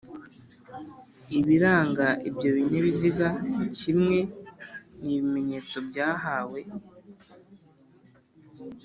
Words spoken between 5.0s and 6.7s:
n ibimenyetso byahawe